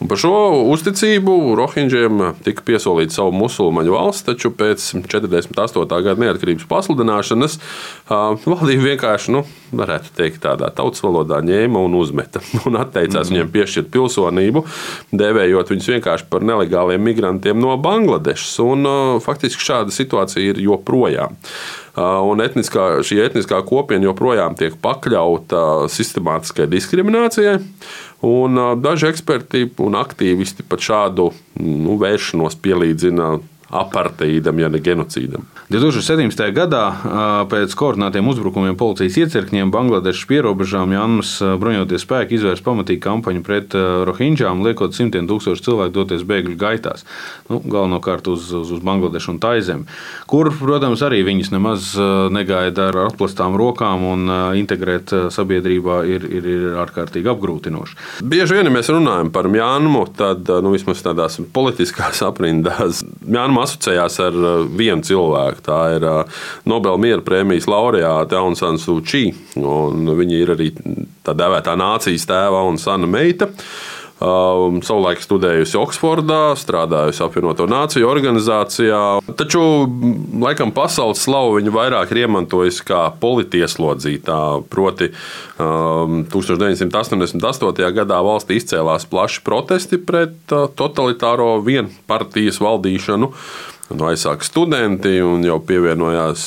Un 0.00 0.08
par 0.08 0.16
šo 0.16 0.32
uzticību 0.72 1.34
Rohinģiem 1.58 2.22
tika 2.40 2.64
piesolīta 2.64 3.18
savu 3.18 3.34
musulmaņu 3.36 3.92
valsts, 3.92 4.24
taču 4.24 4.48
pēc 4.56 4.86
48. 5.04 5.84
gada 5.90 6.16
neatkarības 6.22 6.64
pasludināšanas 6.70 7.58
valdība 8.08 8.86
vienkārši, 8.86 9.34
nu, 9.36 9.42
varētu 9.76 10.14
teikt, 10.16 10.40
tādā 10.46 10.70
tautas 10.72 11.04
valodā 11.04 11.42
ņēma 11.44 11.84
un 11.84 11.98
uzmeta 12.00 12.40
un 12.66 12.80
atteicās 12.80 13.28
mm. 13.28 13.34
viņiem 13.34 13.52
piešķirt 13.58 13.92
pilsonību, 13.92 14.64
devējot 15.20 15.74
viņus 15.74 15.92
vienkārši 15.92 16.30
par 16.32 16.48
nelegāliem 16.48 17.04
migrantiem 17.04 17.60
no 17.60 17.76
Bangladešas. 17.76 18.56
Un, 18.64 18.88
faktiski 19.20 19.68
šāda 19.68 19.92
situācija 19.92 20.54
ir 20.54 20.64
joprojām. 20.64 21.36
Un 22.00 22.40
etniskā, 22.40 23.02
šī 23.04 23.18
etniskā 23.26 23.58
kopiena 23.66 24.06
joprojām 24.06 24.54
tiek 24.56 24.76
pakļauta 24.80 25.90
sistemātiskai 25.92 26.68
diskriminācijai. 26.70 27.58
Un 28.26 28.58
daži 28.82 29.08
eksperti 29.08 29.64
un 29.80 29.96
aktīvisti 29.96 30.66
pat 30.68 30.82
šādu 30.84 31.30
nu, 31.60 31.96
vēršanos 32.00 32.58
pielīdzina 32.60 33.30
aparteidam, 33.70 34.58
ja 34.58 34.68
ne 34.68 34.80
genocīdam. 34.82 35.44
2017. 35.70 36.42
gadā 36.54 36.82
pēc 37.50 37.74
koordinētiem 37.78 38.26
uzbrukumiem 38.32 38.74
policijas 38.78 39.18
iecirkņiem 39.22 39.70
Bangladešas 39.70 40.26
pierobežām 40.30 40.94
Jānis 40.94 41.36
bruņoties 41.62 42.02
spēki 42.02 42.34
izvērsa 42.38 42.66
pamatīgu 42.66 43.02
kampaņu 43.04 43.44
pret 43.46 43.76
rohinģām, 44.08 44.64
liekot 44.66 44.96
simtiem 44.96 45.28
tūkstošu 45.30 45.62
cilvēku 45.68 45.94
doties 45.94 46.24
bēgļu 46.26 46.56
gaitās. 46.58 47.06
Nu, 47.50 47.60
galvenokārt 47.62 48.26
uz, 48.32 48.48
uz, 48.50 48.72
uz 48.74 48.82
Bangladešu 48.82 49.36
un 49.36 49.38
Taizemi, 49.42 49.86
kur, 50.30 50.50
protams, 50.58 51.04
arī 51.06 51.22
viņas 51.28 51.52
nemaz 51.54 51.92
negaida 52.34 52.88
ar 52.90 53.00
atplastām 53.06 53.54
rokām 53.60 54.08
un 54.10 54.34
integrēt 54.58 55.14
sabiedrībā 55.30 56.02
ir, 56.10 56.26
ir, 56.26 56.50
ir 56.56 56.66
ārkārtīgi 56.82 57.30
apgrūtinoši. 57.30 57.98
Bieži 58.26 58.58
vien, 58.58 58.66
ja 58.66 58.74
mēs 58.74 58.90
runājam 58.90 59.30
par 59.34 59.46
Mjānmu, 59.52 60.04
tad 60.18 60.50
nu, 60.64 60.74
vismaz 60.74 61.04
tādās 61.06 61.38
politiskās 61.54 62.24
aprindās 62.26 63.04
Mjānmā 63.22 63.59
asociējās 63.64 64.18
ar 64.24 64.40
vienu 64.76 65.04
cilvēku. 65.06 65.64
Tā 65.66 65.78
ir 65.96 66.08
Nobela 66.68 67.00
miera 67.00 67.22
prēmijas 67.24 67.68
laureāte 67.70 68.38
Auna 68.38 68.58
Sansučī. 68.58 69.28
Viņa 69.54 70.40
ir 70.40 70.54
arī 70.56 70.72
tā 71.26 71.36
dēvētā 71.36 71.76
nācijas 71.78 72.28
tēva 72.30 72.64
un 72.68 72.80
sana 72.80 73.08
meita. 73.10 73.50
Um, 74.20 74.82
savulaik 74.84 75.22
studējusi 75.24 75.78
Oksfordā, 75.80 76.52
strādājusi 76.60 77.22
apvienoto 77.24 77.64
nāciju 77.70 78.04
organizācijā. 78.04 78.98
Taču, 79.32 79.62
laikam, 80.42 80.74
pasaules 80.76 81.22
slavu 81.24 81.54
viņa 81.56 81.72
vairāk 81.72 82.12
ir 82.12 82.26
iemantojusi 82.26 82.84
kā 82.84 83.06
politieslodzītā. 83.22 84.42
Proti, 84.68 85.08
um, 85.56 86.20
1988. 86.28 87.88
gadā 87.96 88.20
valstī 88.26 88.60
izcēlās 88.60 89.08
plaši 89.08 89.40
protesti 89.46 89.96
pret 89.96 90.52
uh, 90.52 90.68
totalitāro 90.68 91.54
vienpartijas 91.64 92.60
valdīšanu. 92.60 93.32
Nu, 93.90 94.04
aizsāka 94.06 94.46
studenti, 94.46 95.16
un 95.26 95.42
jau 95.42 95.56
pievienojās 95.66 96.42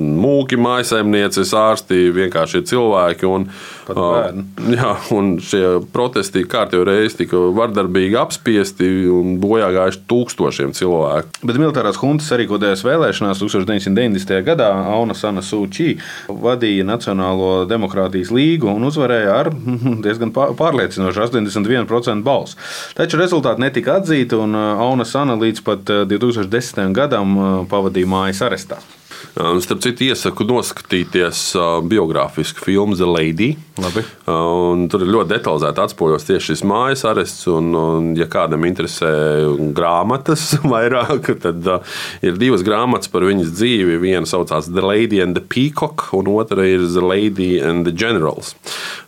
mūki, 0.00 0.56
mājsaimnieces, 0.56 1.50
ārsti, 1.52 2.06
vienkārši 2.16 2.62
cilvēki. 2.70 3.28
Un, 3.28 3.44
uh, 3.92 4.30
jā, 4.72 4.92
un 5.12 5.34
šie 5.44 5.60
protesti 5.92 6.46
kārtībā 6.48 6.86
reizi 6.88 7.18
tika 7.20 7.42
vardarbīgi 7.58 8.16
apspiesti 8.16 8.88
un 9.12 9.36
bojā 9.42 9.68
gājuši 9.74 10.00
tūkstošiem 10.08 10.72
cilvēku. 10.78 11.42
Bet 11.44 11.60
militārās 11.60 12.00
huntas 12.00 12.30
sarīkotajās 12.32 12.86
vēlēšanās 12.86 13.44
1990. 13.44 14.40
gadā 14.48 14.70
Auna 14.94 15.16
Sana 15.18 15.44
Sūčī 15.44 15.98
vadīja 16.32 16.88
Nacionālo 16.88 17.66
demokrātijas 17.68 18.32
līgu 18.32 18.72
un 18.72 18.88
uzvarēja 18.88 19.36
ar 19.42 19.52
diezgan 20.06 20.32
pārliecinošu 20.32 21.26
81% 21.28 22.24
balsu. 22.24 22.56
Taču 22.96 23.20
rezultāti 23.20 23.66
netika 23.66 24.00
atzīti, 24.00 24.40
un 24.40 24.56
Auna 24.56 25.04
Sana 25.04 25.36
līdz 25.36 25.64
pat 25.68 25.94
2010 26.08 26.85
gadam 26.94 27.66
pavadīja 27.70 28.10
mājas 28.10 28.44
arestā. 28.46 28.82
Starp 29.36 29.82
citu, 29.84 30.06
iesaku 30.08 30.46
noskatīties 30.48 31.40
biogrāfisku 31.90 32.62
filmu 32.64 32.96
The 32.96 33.04
Lady. 33.04 33.50
Labi. 33.76 34.00
Un 34.32 34.86
tur 34.88 35.04
ir 35.04 35.10
ļoti 35.12 35.34
detalizēti 35.34 35.82
atspoguļots 35.84 36.24
tieši 36.30 36.54
šis 36.54 36.62
mājas 36.64 37.04
arests. 37.08 37.44
Un, 37.52 37.68
un, 37.76 38.08
ja 38.16 38.24
kādam 38.32 38.64
interesē 38.64 39.10
grāmatas 39.76 40.46
vairāk, 40.72 41.28
tad 41.44 41.68
uh, 41.68 42.00
ir 42.24 42.40
divas 42.40 42.64
grāmatas 42.64 43.12
par 43.12 43.28
viņas 43.28 43.52
dzīvi. 43.58 44.00
Viena 44.00 44.24
saucās 44.28 44.70
The 44.72 44.84
Lady 44.84 45.20
and 45.20 45.36
the 45.36 45.44
Peacock, 45.44 46.08
un 46.16 46.32
otra 46.32 46.64
ir 46.64 46.88
The 46.88 47.04
Lady 47.04 47.58
and 47.60 47.84
the 47.84 47.92
Generals. 47.92 48.54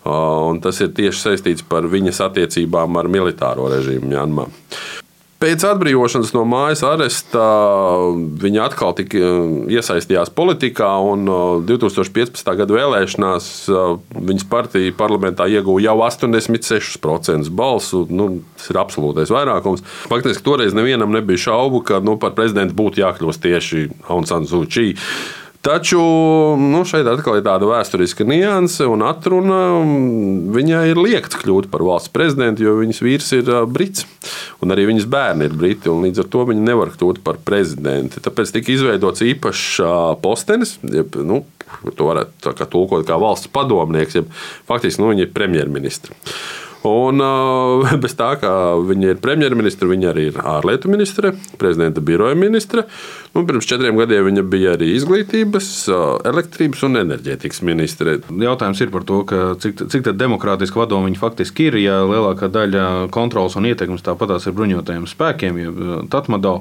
Uh, 0.04 0.52
un 0.52 0.60
tas 0.64 0.84
ir 0.84 0.92
tieši 0.92 1.24
saistīts 1.24 1.64
par 1.64 1.88
viņas 1.88 2.20
attiecībām 2.28 3.00
ar 3.00 3.08
militāro 3.12 3.72
režīmu 3.72 4.12
Mjanmā. 4.12 4.50
Pēc 5.38 5.62
atbrīvošanas 5.68 6.32
no 6.34 6.40
mājas 6.50 6.80
aresta 6.82 7.42
viņa 8.42 8.64
atkal 8.64 8.90
tika 8.98 9.20
iesaistījās 9.70 10.32
politikā, 10.34 10.88
un 11.06 11.30
2015. 11.68 12.42
gada 12.58 12.74
vēlēšanās 12.74 13.46
viņas 14.18 14.48
partija 14.50 14.96
parlamentā 14.98 15.46
ieguva 15.46 15.84
jau 15.84 15.94
86% 16.08 17.54
balsu. 17.54 18.02
Nu, 18.10 18.28
tas 18.58 18.72
ir 18.72 18.80
absolūtais 18.82 19.30
vairākums. 19.30 19.86
Faktiski 20.10 20.42
toreiz 20.42 20.74
nevienam 20.74 21.14
nebija 21.14 21.46
šaubu, 21.46 21.84
ka 21.86 22.02
nu, 22.02 22.18
par 22.18 22.34
prezidentu 22.34 22.74
būtu 22.82 23.04
jākļūst 23.04 23.46
tieši 23.46 23.86
Aung 24.10 24.26
San 24.26 24.50
Suu 24.50 24.66
Kyi. 24.66 24.96
Taču 25.58 25.98
nu, 26.54 26.84
šeit 26.86 27.08
atkal 27.10 27.40
ir 27.40 27.42
tāda 27.42 27.66
vēsturiska 27.66 28.22
nianse 28.28 28.86
un 28.86 29.02
atruna. 29.02 29.58
Viņai 30.54 30.84
ir 30.92 31.00
liekts 31.02 31.40
kļūt 31.40 31.66
par 31.72 31.82
valsts 31.86 32.12
prezidentu, 32.14 32.62
jo 32.62 32.76
viņas 32.78 33.00
vīrs 33.02 33.32
ir 33.40 33.50
brits. 33.66 34.06
Un 34.62 34.74
arī 34.74 34.86
viņas 34.88 35.08
bērni 35.10 35.48
ir 35.48 35.56
briti. 35.58 35.90
Līdz 35.90 36.22
ar 36.22 36.30
to 36.30 36.44
viņa 36.52 36.62
nevar 36.62 36.94
kļūt 36.94 37.20
par 37.26 37.40
prezidenti. 37.42 38.22
Tāpēc 38.22 38.54
tika 38.54 38.72
izveidots 38.74 39.24
īpašs 39.26 39.66
postenis. 40.22 40.76
Jeb, 40.86 41.18
nu, 41.26 41.42
to 41.90 42.06
varētu 42.06 42.54
kā 42.54 42.70
tulkot 42.70 43.06
kā 43.08 43.18
valsts 43.18 43.50
padomnieks, 43.52 44.20
jeb 44.20 44.32
faktiski 44.70 45.02
nu, 45.02 45.10
viņa 45.10 45.26
ir 45.26 45.34
premjerministra. 45.34 46.14
Un 46.86 47.18
bez 48.02 48.14
tā, 48.18 48.32
ka 48.40 48.50
viņa 48.86 49.14
ir 49.14 49.22
premjerministra, 49.22 49.88
viņa 49.90 50.10
arī 50.12 50.28
ir 50.30 50.38
ārlietu 50.38 50.90
ministre, 50.92 51.34
prezidenta 51.58 52.04
biroja 52.04 52.38
ministre. 52.38 52.86
Un 53.36 53.44
pirms 53.46 53.66
četriem 53.68 53.96
gadiem 53.98 54.24
viņa 54.30 54.42
bija 54.48 54.72
arī 54.74 54.88
izglītības, 54.96 55.68
elektrības 56.28 56.84
un 56.88 57.00
enerģētikas 57.02 57.60
ministre. 57.66 58.16
Jautājums 58.32 58.80
ir 58.80 58.92
par 58.94 59.04
to, 59.08 59.20
cik, 59.62 59.84
cik 59.92 60.08
demokrātiski 60.16 60.80
vadoņi 60.80 61.10
viņa 61.10 61.20
faktiski 61.20 61.68
ir. 61.68 61.76
Ja 61.82 61.98
lielākā 62.08 62.48
daļa 62.52 62.86
kontrols 63.14 63.58
un 63.60 63.68
ietekmes 63.68 64.04
tāpatās 64.06 64.48
ir 64.48 64.56
bruņotajiem 64.56 65.04
spēkiem, 65.10 65.60
ja 65.60 65.74
Tatmado 66.10 66.54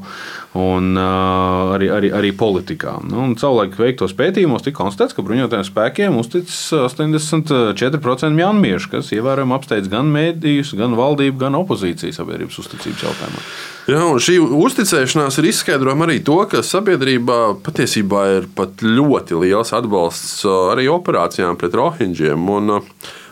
un 0.59 1.00
arī, 1.00 1.89
arī, 1.93 2.12
arī 2.19 2.33
politikā. 2.38 2.97
Nu, 3.07 3.24
un 3.29 3.38
savulaik 3.39 3.79
veiktos 3.79 4.15
pētījumos 4.17 4.67
tika 4.67 4.81
konstatēts, 4.83 5.15
ka 5.15 5.25
bruņotajiem 5.25 5.65
spēkiem 5.69 6.19
uzticas 6.19 6.59
84% 6.83 8.33
mjanmiešu, 8.36 8.93
kas 8.97 9.15
ievērojami 9.15 9.57
apsteidz 9.57 9.89
gan 9.93 10.12
mēdījus, 10.13 10.75
gan 10.77 11.00
valdību, 11.00 11.39
gan 11.47 11.57
opozīcijas 11.63 12.19
sabiedrības 12.21 12.62
uzticības 12.65 13.07
jautājumā. 13.07 13.47
Jā, 13.88 14.01
un 14.03 14.17
šī 14.20 14.34
uzticēšanās 14.44 15.38
ir 15.39 15.46
izskaidrojama 15.48 16.10
arī 16.10 16.17
to, 16.27 16.41
ka 16.51 16.60
sabiedrībā 16.60 17.38
patiesībā 17.63 18.24
ir 18.34 18.50
pat 18.58 18.84
ļoti 18.84 19.38
liels 19.46 19.72
atbalsts 19.77 20.41
arī 20.74 20.89
operācijām 20.91 21.56
pret 21.60 21.77
rohinģiem. 21.79 22.50
Un, 22.51 22.82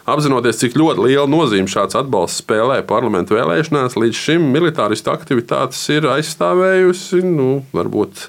Apzinoties, 0.06 0.60
cik 0.62 0.76
ļoti 0.78 1.02
liela 1.02 1.26
nozīme 1.26 1.66
šāds 1.66 1.98
atbalsts 1.98 2.44
spēlē 2.44 2.84
parlamentu 2.86 3.34
vēlēšanās, 3.34 3.96
līdz 3.98 4.20
šim 4.20 4.44
militāristu 4.54 5.10
aktivitātes 5.10 5.80
ir 5.96 6.06
aizstāvējusi, 6.14 7.24
nu, 7.26 7.64
varbūt. 7.74 8.28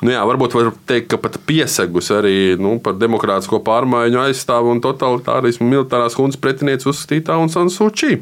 Nu 0.00 0.14
jā, 0.14 0.22
varbūt 0.24 0.56
var 0.56 0.70
teikt, 0.88 1.10
ka 1.12 1.18
pat 1.20 1.36
piesegus 1.44 2.08
arī 2.12 2.56
nu, 2.56 2.78
par 2.82 2.96
demokrātisko 2.96 3.60
pārmaiņu 3.66 4.22
aizstāvu 4.24 4.72
un 4.72 4.80
totalitārismu 4.84 5.68
militārās 5.68 6.16
hundas 6.16 6.40
pretinieci 6.40 6.88
uzskatītā 6.88 7.36
un 7.40 7.52
Sansučī. 7.52 8.16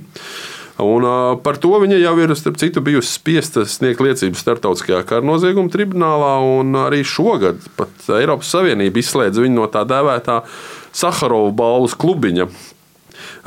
Un, 0.83 1.07
par 1.45 1.59
to 1.62 1.73
viņa 1.83 1.99
jau 2.01 2.12
ir 2.23 2.35
citu, 2.37 2.83
bijusi 2.85 3.12
spiesta 3.15 3.65
sniegt 3.69 4.03
liecības 4.03 4.43
starptautiskajā 4.43 5.03
kara 5.09 5.25
nozieguma 5.27 5.73
tribunālā. 5.73 6.35
Arī 6.87 7.03
šogad 7.07 7.62
pat 7.79 8.11
Eiropas 8.19 8.51
Savienība 8.53 9.03
izslēdz 9.03 9.43
viņu 9.43 9.61
no 9.61 9.69
tā 9.71 9.85
dēvētā 9.89 10.43
Saharova 10.93 11.53
balvas 11.57 11.97
klubiņa. 11.99 12.49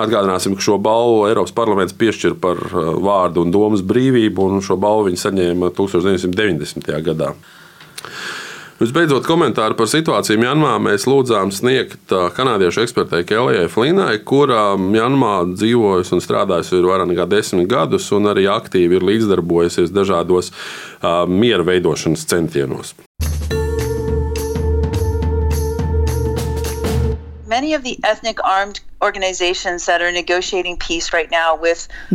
Atgādināsim, 0.02 0.56
ka 0.58 0.64
šo 0.64 0.78
balvu 0.84 1.26
Eiropas 1.30 1.54
parlaments 1.56 1.96
piešķir 1.96 2.38
par 2.42 2.60
vārdu 3.04 3.46
un 3.46 3.54
domas 3.54 3.84
brīvību, 3.86 4.50
un 4.50 4.64
šo 4.64 4.80
balvu 4.80 5.10
viņa 5.10 5.22
saņēma 5.28 5.72
1990. 5.76 6.92
gadā. 7.06 7.34
Visbeidzot, 8.76 9.24
komentāru 9.24 9.78
par 9.80 9.88
situāciju 9.88 10.36
Mjanmā 10.42 10.74
mēs 10.84 11.06
lūdzām 11.08 11.48
sniegt 11.56 12.12
kanādiešu 12.12 12.82
ekspertei 12.84 13.24
Kelijai 13.24 13.70
Flinai, 13.72 14.18
kura 14.28 14.74
Mjanmā 14.76 15.46
dzīvojusi 15.54 16.18
un 16.18 16.24
strādājusi 16.26 16.82
vairāk 16.84 17.08
nekā 17.08 17.24
desmit 17.32 17.70
gadus, 17.72 18.10
un 18.12 18.28
arī 18.34 18.50
aktīvi 18.52 19.00
ir 19.00 19.06
līdzdarbojusies 19.08 19.96
dažādos 19.96 20.52
uh, 20.52 21.24
miera 21.24 21.64
veidošanas 21.64 22.28
centienos. 22.28 22.92
Many 27.48 27.72
of 27.74 27.88
the 27.88 27.96
ethnic 28.04 28.44
armed 28.44 28.84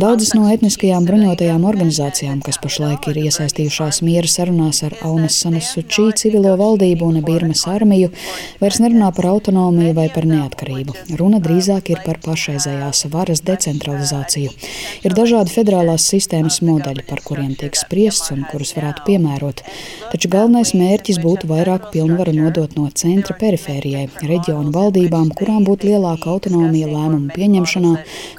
Daudzas 0.01 0.33
no 0.35 0.49
etniskajām 0.51 1.05
bruņotajām 1.07 1.63
organizācijām, 1.69 2.41
kas 2.43 2.59
pašlaik 2.61 3.07
ir 3.11 3.19
iesaistījušās 3.23 4.01
miera 4.03 4.27
sarunās 4.27 4.81
ar 4.87 4.95
Aunas 5.07 5.37
Sanasučī 5.39 6.09
civilo 6.19 6.57
valdību 6.59 7.07
un 7.07 7.21
Birmas 7.25 7.63
armiju, 7.71 8.11
vairs 8.59 8.81
nerunā 8.83 9.11
par 9.15 9.29
autonomiju 9.31 9.93
vai 9.97 10.07
par 10.13 10.27
neatkarību. 10.27 10.97
Runa 11.21 11.39
drīzāk 11.43 11.93
ir 11.93 12.01
par 12.05 12.19
pašreizējās 12.25 13.05
varas 13.13 13.43
decentralizāciju. 13.47 14.51
Ir 15.07 15.15
dažādi 15.17 15.55
federālās 15.55 16.09
sistēmas 16.11 16.59
modeļi, 16.65 17.07
par 17.07 17.23
kuriem 17.25 17.55
tiek 17.59 17.77
spriests 17.79 18.33
un 18.35 18.43
kurus 18.51 18.75
varētu 18.75 19.07
piemērot. 19.07 19.63
Taču 20.11 20.31
galvenais 20.33 20.73
mērķis 20.75 21.21
būtu 21.23 21.47
vairāk 21.51 21.89
pilnvaru 21.95 22.35
nodot 22.35 22.75
no 22.75 22.89
centra 22.91 23.37
perifērijai, 23.39 24.09
reģionu 24.27 24.75
valdībām, 24.75 25.31
kurām 25.37 25.63
būtu 25.67 25.91
lielāka 25.91 26.31
autonomija 26.35 26.80
autonomija 26.81 26.89
lēmumu 26.91 27.31
pieņemšanā, 27.35 27.91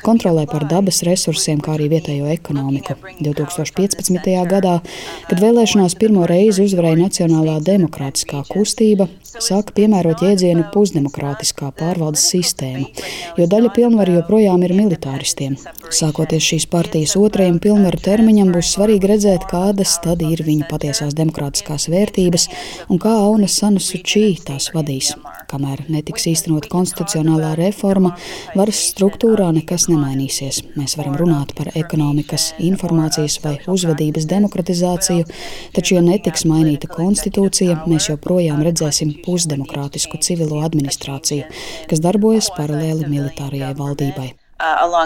kontrolē 0.03 0.47
pār 0.51 0.67
dabas 0.69 1.03
resursiem, 1.07 1.61
kā 1.61 1.77
arī 1.77 1.89
vietējo 1.93 2.29
ekonomiku. 2.33 2.97
2015. 3.21 4.47
gadā, 4.49 4.81
kad 5.29 5.41
vēlēšanās 5.41 5.97
pirmo 5.99 6.27
reizi 6.27 6.65
uzvarēja 6.67 7.03
Nacionālā 7.03 7.61
demokrātiskā 7.63 8.45
kustība, 8.49 9.09
sāka 9.23 9.73
piemērot 9.77 10.23
jēdzienu 10.23 10.69
pusdemokrātiskā 10.73 11.73
pārvaldes 11.79 12.25
sistēma, 12.33 12.87
jo 13.39 13.47
daļa 13.47 13.73
pilnvaru 13.75 14.19
joprojām 14.19 14.63
ir 14.67 14.75
militāristiem. 14.77 15.57
Sākoties 15.93 16.45
šīs 16.53 16.69
partijas 16.73 17.17
otrajam 17.21 17.59
pilnvaru 17.63 18.01
termiņam, 18.03 18.53
būs 18.55 18.75
svarīgi 18.77 19.13
redzēt, 19.13 19.47
kādas 19.51 19.99
tad 20.05 20.23
ir 20.27 20.45
viņa 20.47 20.69
patiesās 20.71 21.17
demokrātiskās 21.17 21.89
vērtības 21.93 22.49
un 22.89 23.01
kā 23.03 23.15
Auna 23.23 23.49
Sanusučī 23.49 24.27
tās 24.45 24.71
vadīs. 24.77 25.15
Kamēr 25.53 25.85
netiks 25.93 26.27
īstenot 26.31 26.69
konstitucionālā 26.73 27.53
reforma, 27.59 28.15
varas 28.59 28.81
struktūrā 28.93 29.49
nekas 29.57 29.89
nemainīsies. 29.91 30.63
Mēs 30.77 30.97
varam 30.99 31.17
runāt 31.21 31.55
par 31.59 31.71
ekonomikas, 31.79 32.53
informācijas 32.63 33.39
vai 33.45 33.55
uzvedības 33.71 34.27
demokratizāciju, 34.31 35.27
taču, 35.77 35.97
ja 35.97 36.03
netiks 36.05 36.47
mainīta 36.49 36.91
konstitūcija, 36.93 37.83
mēs 37.91 38.11
joprojām 38.11 38.63
redzēsim 38.67 39.15
pusdemokrātisku 39.27 40.21
civilo 40.23 40.63
administrāciju, 40.67 41.49
kas 41.91 42.05
darbojas 42.05 42.53
paralēli 42.57 43.09
militārajai 43.11 43.75
valdībai. 43.79 44.29
Uh, 44.63 44.87
uh. 44.87 45.03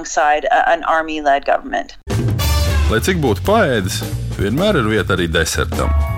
Lai 2.87 3.01
cik 3.03 3.19
būtu 3.23 3.43
paēdis, 3.47 4.03
vienmēr 4.37 4.83
ir 4.83 4.93
vieta 4.93 5.17
arī 5.17 5.27
desertam. 5.33 6.16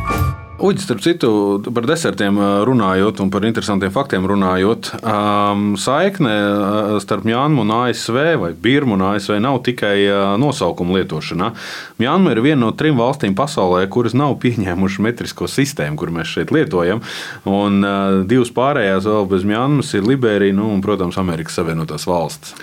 Uģis, 0.59 0.88
starp 0.88 1.03
citu, 1.05 1.29
par 1.71 1.85
desertiem 1.87 2.35
runājot 2.67 3.21
un 3.23 3.29
par 3.31 3.45
interesantiem 3.47 3.93
faktiem 3.95 4.25
runājot, 4.27 4.88
um, 5.07 5.77
saikne 5.79 6.33
starp 7.05 7.29
Mjānmu 7.29 7.62
un 7.62 7.71
ASV 7.77 8.19
vai 8.43 8.50
Birmu 8.59 8.97
un 8.97 9.05
ASV 9.12 9.37
nav 9.38 9.61
tikai 9.69 10.09
nosaukuma 10.43 10.99
lietošanā. 10.99 11.53
Mjānma 12.03 12.35
ir 12.35 12.43
viena 12.43 12.65
no 12.65 12.73
trim 12.75 12.99
valstīm 12.99 13.38
pasaulē, 13.38 13.85
kuras 13.87 14.19
nav 14.19 14.35
pieņēmušas 14.43 15.05
metrisko 15.07 15.47
sistēmu, 15.47 15.95
kur 16.00 16.11
mēs 16.17 16.35
šeit 16.35 16.50
lietojam. 16.50 17.05
Un 17.47 17.79
uh, 17.87 18.19
divas 18.27 18.50
pārējās 18.59 19.07
vēl 19.07 19.31
bez 19.31 19.47
Mjānmas 19.47 19.95
ir 19.95 20.11
Liberija 20.11 20.59
nu, 20.59 20.73
un, 20.75 20.83
protams, 20.83 21.23
Amerikas 21.23 21.61
Savienotās 21.61 22.11
valstis. 22.11 22.59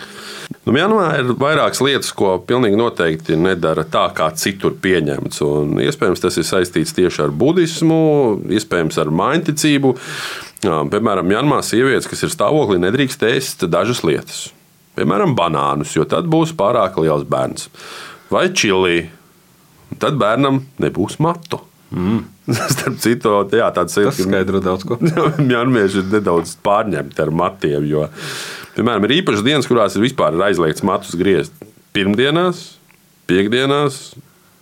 Nu, 0.66 0.74
Mjanmā 0.74 1.06
ir 1.20 1.32
vairākas 1.40 1.82
lietas, 1.86 2.12
ko 2.16 2.36
pilnīgi 2.48 2.78
noteikti 2.80 3.38
nedara 3.40 3.86
tā, 3.90 4.08
kā 4.18 4.32
citur 4.38 4.76
pieņemts. 4.82 5.42
Un, 5.46 5.76
iespējams, 5.86 6.24
tas 6.24 6.40
ir 6.42 6.48
saistīts 6.48 6.96
tieši 6.98 7.26
ar 7.28 7.34
budismu, 7.34 8.00
iespējams, 8.58 9.00
ar 9.02 9.14
mainticību. 9.14 9.94
Piemēram, 10.66 11.28
Mjanmā 11.30 11.62
sievietes, 11.66 12.10
kas 12.10 12.26
ir 12.26 12.34
stāvoklī, 12.34 12.80
nedrīkst 12.82 13.26
ēst 13.30 13.68
dažas 13.70 14.02
lietas. 14.08 14.48
Piemēram, 14.98 15.36
banānus, 15.38 15.94
jo 15.98 16.06
tad 16.10 16.30
būs 16.32 16.56
pārāk 16.58 16.98
liels 17.04 17.26
bērns. 17.30 17.70
Vai 18.32 18.48
čili, 18.56 19.10
tad 20.02 20.18
bērnam 20.22 20.64
nebūs 20.82 21.20
matu. 21.22 21.62
Mm. 21.94 22.24
Starp 22.74 22.98
citu, 23.02 23.34
jā, 23.54 23.70
tāds 23.76 23.98
ir. 24.00 24.10
Tas 24.10 24.22
skaidro 24.22 24.62
daudz 24.64 24.86
ko. 24.88 24.98
Mjanmieši 25.50 26.02
ir 26.02 26.14
nedaudz 26.18 26.56
pārņemti 26.66 27.22
ar 27.26 27.34
matiem, 27.36 27.86
jo 27.90 28.08
Piemēram, 28.76 29.06
ir 29.08 29.22
īpašas 29.22 29.46
dienas, 29.46 29.68
kurās 29.70 29.96
ir 29.96 30.04
vispār 30.04 30.36
aizliegts 30.50 30.84
matus 30.84 31.16
griezt 31.16 31.56
pirmdienās, 31.96 32.74
piekdienās 33.30 34.00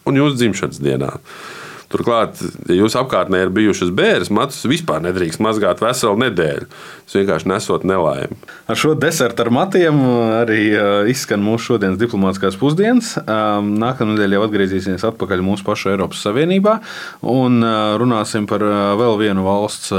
un 0.05 0.19
jūsu 0.19 0.37
dzimšanas 0.37 0.81
dienā. 0.83 1.15
Turklāt, 1.93 2.39
ja 2.65 2.75
jūsu 2.79 2.97
apkārtnē 3.03 3.43
ir 3.43 3.51
bijušas 3.53 3.91
bērnas, 3.93 4.31
matus 4.33 4.63
vispār 4.65 5.03
nedrīkst 5.05 5.41
mazgāt 5.43 5.83
veselu 5.83 6.17
nedēļu. 6.23 6.65
Tas 7.05 7.17
vienkārši 7.19 7.49
nesot 7.51 7.85
nelaimi. 7.85 8.33
Ar 8.65 8.79
šo 8.79 8.95
desertu 8.97 9.45
ar 9.45 9.51
matiem 9.53 9.99
arī 10.39 10.63
izskan 11.11 11.43
mūsu 11.45 11.73
šodienas 11.73 11.99
diplomātiskās 12.01 12.57
pusdienas. 12.57 13.13
Nākamā 13.27 14.15
nedēļa 14.15 14.39
jau 14.39 14.47
atgriezīsimies 14.47 15.05
atpakaļ 15.11 15.45
mūsu 15.45 15.67
pašu 15.67 15.93
Eiropas 15.93 16.25
Savienībā 16.25 16.79
un 17.29 17.61
runāsim 18.01 18.49
par 18.49 18.65
vēl 18.97 19.19
vienu 19.21 19.45
valsts 19.45 19.93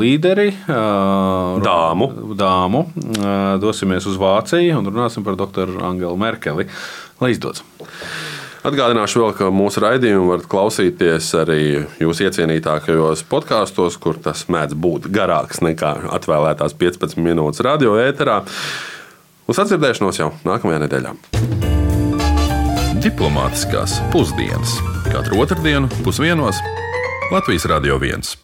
līderi. 0.00 0.50
Dāmu. 0.64 2.12
Dāmu. 2.40 2.86
Dosimies 3.60 4.08
uz 4.08 4.16
Vāciju 4.20 4.80
un 4.80 4.88
runāsim 4.88 5.26
par 5.26 5.36
doktoru 5.36 5.82
Angelu 5.84 6.16
Merkeli. 6.24 6.70
Lai 7.20 7.36
izdodas! 7.36 7.66
Atgādināšu 8.64 9.20
vēl, 9.20 9.32
ka 9.36 9.50
mūsu 9.52 9.82
raidījumu 9.84 10.30
varat 10.30 10.46
klausīties 10.48 11.26
arī 11.36 11.58
jūsu 12.00 12.24
iecienītākajos 12.24 13.26
podkāstos, 13.28 13.98
kur 14.00 14.16
tas 14.24 14.46
mēdz 14.48 14.72
būt 14.80 15.08
garāks 15.12 15.60
nekā 15.60 15.90
atvēlētās 16.16 16.72
15 16.80 17.20
minūtes 17.20 17.60
radio 17.66 17.98
ēterā. 18.00 18.38
Uz 19.52 19.60
atdzirdēšanos 19.60 20.20
jau 20.22 20.30
nākamajā 20.48 20.80
nedēļā. 20.86 21.12
Diplomātiskās 23.04 23.98
pusdienas 24.14 24.78
katru 25.10 25.44
otrdienu 25.44 25.92
pusdienos 26.00 26.62
Latvijas 27.34 27.68
Radio 27.68 28.00
1. 28.00 28.40